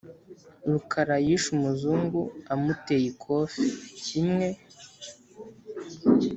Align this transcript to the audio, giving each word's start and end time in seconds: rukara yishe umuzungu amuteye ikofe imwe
rukara 0.71 1.15
yishe 1.25 1.49
umuzungu 1.57 2.19
amuteye 2.53 3.05
ikofe 3.11 3.63
imwe 4.21 4.49